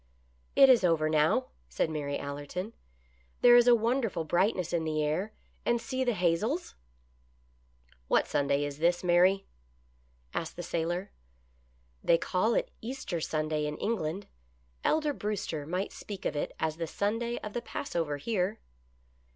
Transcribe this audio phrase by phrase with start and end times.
[0.55, 2.73] "It is over now," said Mary Allerton."
[3.41, 5.31] There is a wonderful brightness in the air,
[5.63, 6.73] and see the hazels!""
[8.07, 9.45] What Sunday is this, Mary
[10.33, 11.11] }"asked the sailor."
[12.03, 14.25] They call it Easter Sunday in England.
[14.83, 18.59] Elder Brewster might speak of it as the Sunday of the Pass over here."